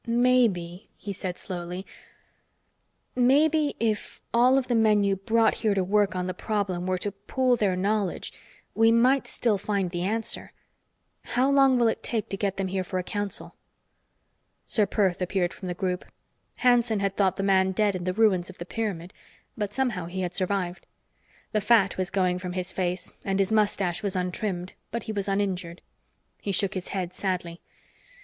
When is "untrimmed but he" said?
24.15-25.11